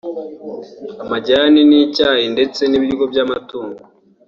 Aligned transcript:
amajyani 1.03 1.59
y’icyayi 1.71 2.25
ndetse 2.35 2.61
n’ibiryo 2.65 3.05
by’amatungo 3.11 3.81